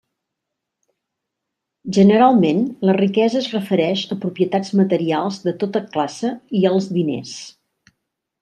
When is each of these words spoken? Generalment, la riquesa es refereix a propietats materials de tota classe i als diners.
Generalment, 1.97 2.63
la 2.91 2.95
riquesa 3.01 3.39
es 3.45 3.51
refereix 3.57 4.03
a 4.15 4.19
propietats 4.25 4.73
materials 4.83 5.41
de 5.47 5.57
tota 5.65 5.87
classe 5.95 6.33
i 6.63 6.67
als 6.75 6.93
diners. 7.01 7.37